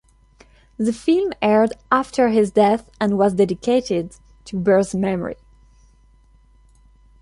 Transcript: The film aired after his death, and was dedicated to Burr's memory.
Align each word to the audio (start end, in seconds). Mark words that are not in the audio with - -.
The 0.77 0.93
film 0.93 1.31
aired 1.43 1.73
after 1.91 2.29
his 2.29 2.49
death, 2.49 2.89
and 2.99 3.19
was 3.19 3.35
dedicated 3.35 4.15
to 4.45 4.57
Burr's 4.59 4.95
memory. 4.95 5.35